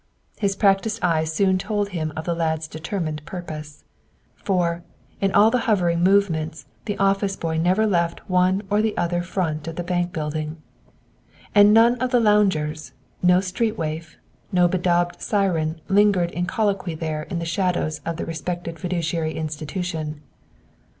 [0.39, 3.83] His practiced eye soon told him of the lad's determined purpose.
[4.35, 4.81] For,
[5.19, 9.67] in all the hovering movements, the office boy never left one or the other front
[9.67, 10.57] of the bank building.
[11.53, 14.17] And none of the loungers, no street waif,
[14.51, 20.21] no bedaubed siren lingered in colloquy there in the shadows of the respected fiduciary institution.